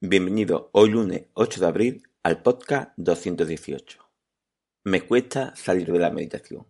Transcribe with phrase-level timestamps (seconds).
[0.00, 3.98] Bienvenido hoy lunes 8 de abril al podcast 218.
[4.84, 6.68] Me cuesta salir de la meditación.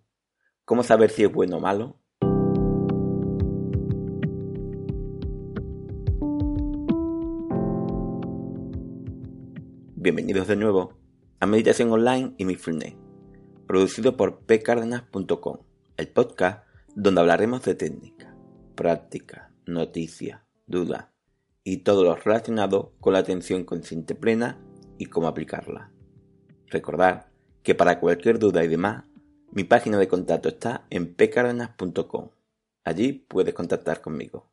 [0.65, 2.01] ¿Cómo saber si es bueno o malo?
[9.95, 10.99] Bienvenidos de nuevo
[11.39, 12.95] a Meditación Online y Mindfulness,
[13.67, 15.59] producido por pcardenas.com,
[15.99, 18.35] el podcast donde hablaremos de técnica,
[18.75, 21.09] práctica, noticias, dudas
[21.65, 24.59] y todo lo relacionado con la atención consciente plena
[24.99, 25.93] y cómo aplicarla.
[26.67, 27.27] Recordad
[27.63, 29.05] que para cualquier duda y demás,
[29.51, 32.31] mi página de contacto está en pcardenas.com.
[32.85, 34.51] Allí puedes contactar conmigo.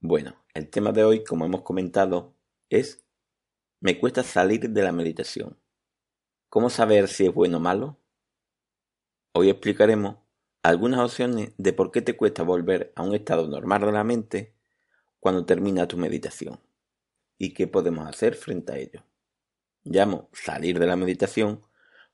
[0.00, 2.34] Bueno, el tema de hoy, como hemos comentado,
[2.68, 3.04] es
[3.80, 5.58] me cuesta salir de la meditación.
[6.48, 7.98] ¿Cómo saber si es bueno o malo?
[9.34, 10.16] Hoy explicaremos
[10.62, 14.54] algunas opciones de por qué te cuesta volver a un estado normal de la mente
[15.24, 16.60] cuando termina tu meditación
[17.38, 19.06] y qué podemos hacer frente a ello.
[19.82, 21.64] Llamo salir de la meditación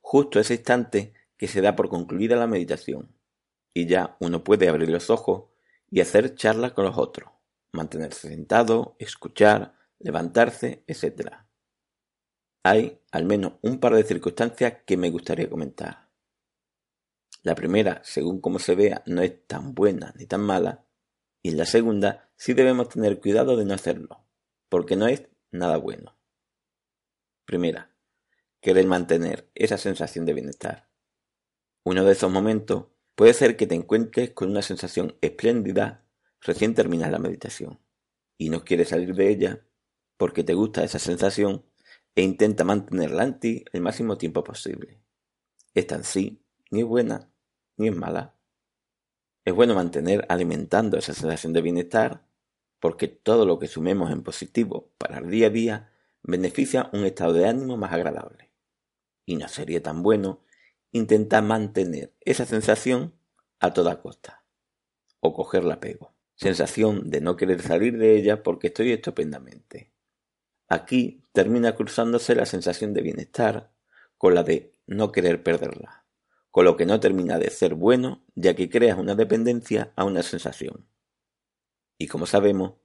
[0.00, 3.12] justo ese instante que se da por concluida la meditación
[3.74, 5.50] y ya uno puede abrir los ojos
[5.90, 7.32] y hacer charlas con los otros,
[7.72, 11.32] mantenerse sentado, escuchar, levantarse, etc.
[12.62, 16.08] Hay al menos un par de circunstancias que me gustaría comentar.
[17.42, 20.84] La primera, según como se vea, no es tan buena ni tan mala,
[21.42, 24.24] y la segunda sí debemos tener cuidado de no hacerlo,
[24.70, 26.16] porque no es nada bueno.
[27.44, 27.94] Primera,
[28.62, 30.88] querer mantener esa sensación de bienestar.
[31.84, 36.06] Uno de esos momentos puede ser que te encuentres con una sensación espléndida
[36.40, 37.78] recién terminas la meditación
[38.38, 39.66] y no quieres salir de ella
[40.16, 41.66] porque te gusta esa sensación
[42.14, 44.98] e intenta mantenerla en ti el máximo tiempo posible.
[45.74, 47.30] Esta en sí ni es buena
[47.76, 48.34] ni es mala.
[49.44, 52.29] Es bueno mantener alimentando esa sensación de bienestar
[52.80, 55.92] porque todo lo que sumemos en positivo para el día a día
[56.22, 58.50] beneficia un estado de ánimo más agradable.
[59.24, 60.40] Y no sería tan bueno
[60.90, 63.14] intentar mantener esa sensación
[63.60, 64.44] a toda costa,
[65.20, 66.14] o cogerla apego.
[66.34, 69.92] Sensación de no querer salir de ella porque estoy estupendamente.
[70.66, 73.72] Aquí termina cruzándose la sensación de bienestar
[74.16, 76.06] con la de no querer perderla,
[76.50, 80.22] con lo que no termina de ser bueno ya que creas una dependencia a una
[80.22, 80.89] sensación.
[82.00, 82.76] Y como sabemos,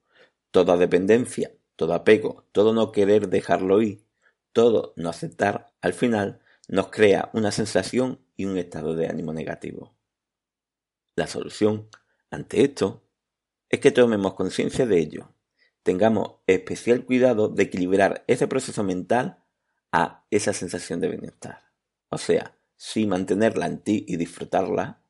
[0.52, 4.06] toda dependencia, todo apego, todo no querer dejarlo ir,
[4.52, 9.96] todo no aceptar, al final nos crea una sensación y un estado de ánimo negativo.
[11.16, 11.88] La solución
[12.30, 13.06] ante esto
[13.70, 15.34] es que tomemos conciencia de ello,
[15.82, 19.46] tengamos especial cuidado de equilibrar ese proceso mental
[19.94, 21.72] a esa sensación de bienestar.
[22.10, 25.02] O sea, sí mantenerla en ti y disfrutarla,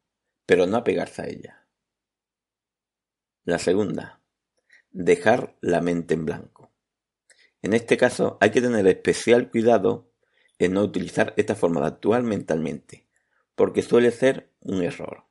[0.46, 1.65] pero no apegarse a ella.
[3.46, 4.22] La segunda,
[4.90, 6.72] dejar la mente en blanco.
[7.62, 10.12] En este caso hay que tener especial cuidado
[10.58, 13.06] en no utilizar esta forma de actuar mentalmente,
[13.54, 15.26] porque suele ser un error,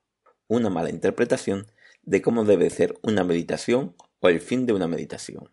[0.46, 1.66] una mala interpretación
[2.04, 5.50] de cómo debe ser una meditación o el fin de una meditación.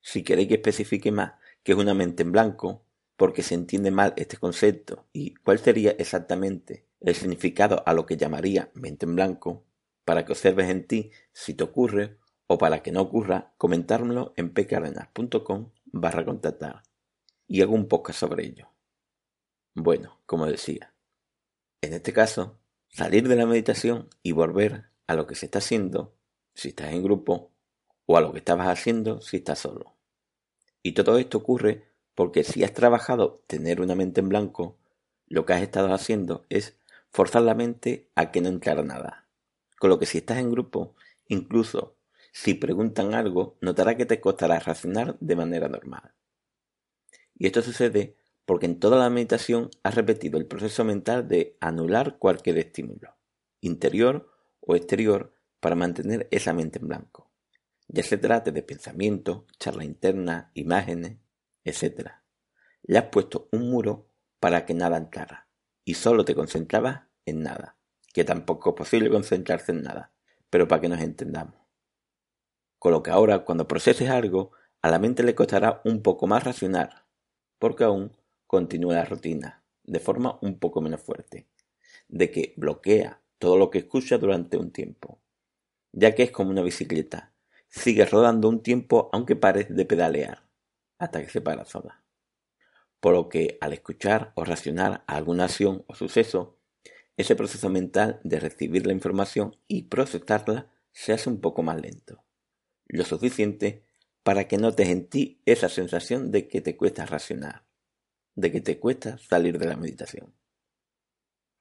[0.00, 2.84] Si queréis que especifique más qué es una mente en blanco,
[3.16, 8.16] porque se entiende mal este concepto y cuál sería exactamente el significado a lo que
[8.16, 9.66] llamaría mente en blanco,
[10.06, 14.54] para que observes en ti si te ocurre o para que no ocurra, comentármelo en
[14.54, 16.84] pcardenas.com barra contactar
[17.48, 18.70] y hago un podcast sobre ello.
[19.74, 20.94] Bueno, como decía,
[21.82, 26.14] en este caso, salir de la meditación y volver a lo que se está haciendo
[26.54, 27.50] si estás en grupo
[28.06, 29.96] o a lo que estabas haciendo si estás solo.
[30.84, 34.78] Y todo esto ocurre porque si has trabajado tener una mente en blanco,
[35.26, 36.78] lo que has estado haciendo es
[37.10, 39.25] forzar la mente a que no entrara nada
[39.78, 40.94] con lo que si estás en grupo,
[41.28, 41.96] incluso
[42.32, 46.14] si preguntan algo, notará que te costará razonar de manera normal.
[47.34, 52.18] Y esto sucede porque en toda la meditación has repetido el proceso mental de anular
[52.18, 53.16] cualquier estímulo,
[53.60, 57.30] interior o exterior, para mantener esa mente en blanco.
[57.88, 61.18] Ya se trate de pensamiento, charla interna, imágenes,
[61.64, 62.10] etc.
[62.82, 64.08] Le has puesto un muro
[64.38, 65.48] para que nada entrara
[65.84, 67.76] y solo te concentrabas en nada
[68.16, 70.10] que tampoco es posible concentrarse en nada,
[70.48, 71.54] pero para que nos entendamos.
[72.78, 76.42] Con lo que ahora, cuando proceses algo, a la mente le costará un poco más
[76.42, 77.04] racionar,
[77.58, 78.16] porque aún
[78.46, 81.46] continúa la rutina, de forma un poco menos fuerte,
[82.08, 85.20] de que bloquea todo lo que escucha durante un tiempo,
[85.92, 87.34] ya que es como una bicicleta,
[87.68, 90.48] sigue rodando un tiempo aunque pare de pedalear,
[90.98, 92.02] hasta que se para sola.
[92.98, 96.56] Por lo que al escuchar o racionar alguna acción o suceso,
[97.16, 102.24] ese proceso mental de recibir la información y procesarla se hace un poco más lento,
[102.86, 103.84] lo suficiente
[104.22, 107.64] para que notes en ti esa sensación de que te cuesta racionar,
[108.34, 110.34] de que te cuesta salir de la meditación.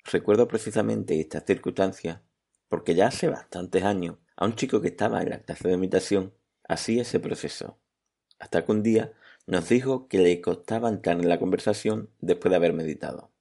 [0.04, 2.24] Recuerdo precisamente esta circunstancia
[2.68, 6.34] porque ya hace bastantes años a un chico que estaba en la clase de meditación
[6.68, 7.80] hacía ese proceso,
[8.40, 9.14] hasta que un día
[9.48, 13.32] nos dijo que le costaba entrar en la conversación después de haber meditado,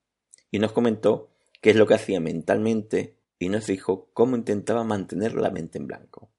[0.50, 1.33] y nos comentó
[1.64, 5.86] qué es lo que hacía mentalmente y nos dijo cómo intentaba mantener la mente en
[5.86, 6.30] blanco.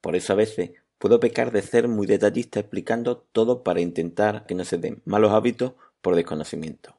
[0.00, 4.56] Por eso a veces puedo pecar de ser muy detallista explicando todo para intentar que
[4.56, 6.98] no se den malos hábitos por desconocimiento.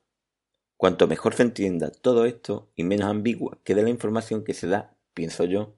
[0.78, 4.96] Cuanto mejor se entienda todo esto y menos ambigua quede la información que se da,
[5.14, 5.76] pienso yo,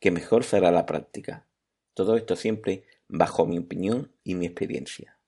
[0.00, 1.46] que mejor será la práctica.
[1.94, 5.20] Todo esto siempre bajo mi opinión y mi experiencia.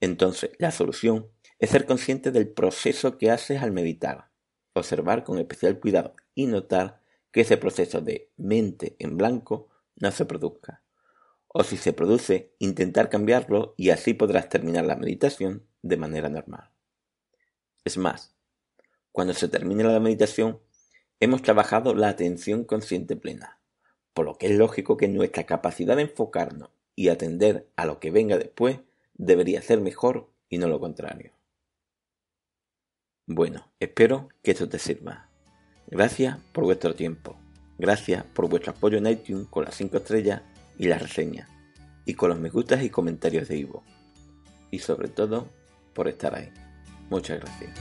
[0.00, 4.27] Entonces, la solución es ser consciente del proceso que haces al meditar,
[4.78, 10.24] observar con especial cuidado y notar que ese proceso de mente en blanco no se
[10.24, 10.82] produzca.
[11.48, 16.70] O si se produce, intentar cambiarlo y así podrás terminar la meditación de manera normal.
[17.84, 18.34] Es más,
[19.12, 20.60] cuando se termine la meditación,
[21.20, 23.60] hemos trabajado la atención consciente plena,
[24.12, 28.10] por lo que es lógico que nuestra capacidad de enfocarnos y atender a lo que
[28.10, 28.80] venga después
[29.14, 31.37] debería ser mejor y no lo contrario.
[33.30, 35.28] Bueno, espero que esto te sirva.
[35.86, 37.36] Gracias por vuestro tiempo.
[37.76, 40.40] Gracias por vuestro apoyo en iTunes con las 5 estrellas
[40.78, 41.46] y las reseñas.
[42.06, 43.84] Y con los me gustas y comentarios de Ivo.
[44.70, 45.46] Y sobre todo,
[45.92, 46.50] por estar ahí.
[47.10, 47.78] Muchas gracias.